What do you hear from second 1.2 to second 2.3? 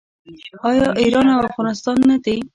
او افغانستان نه